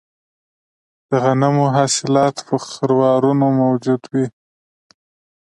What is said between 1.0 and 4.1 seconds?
د غنمو حاصلات په خروارونو موجود